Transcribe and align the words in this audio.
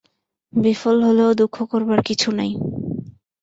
বিফল 0.53 0.97
হলেও 1.07 1.31
দুঃখ 1.41 1.55
করবার 1.71 1.99
কিছু 2.07 2.29
নাই। 2.31 2.51